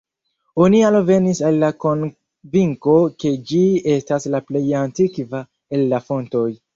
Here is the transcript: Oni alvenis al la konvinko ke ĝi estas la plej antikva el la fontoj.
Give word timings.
Oni 0.63 0.77
alvenis 0.85 1.41
al 1.49 1.57
la 1.63 1.67
konvinko 1.83 2.95
ke 3.23 3.33
ĝi 3.51 3.61
estas 3.97 4.25
la 4.37 4.39
plej 4.47 4.63
antikva 4.81 5.43
el 5.79 5.85
la 5.93 6.01
fontoj. 6.09 6.47